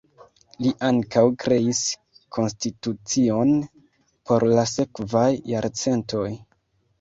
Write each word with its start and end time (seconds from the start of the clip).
Li 0.65 0.69
ankaŭ 0.85 1.21
kreis 1.43 1.81
konstitucion 2.37 3.53
por 4.31 4.47
la 4.55 4.65
sekvaj 4.73 5.29
jarcentoj. 5.53 6.27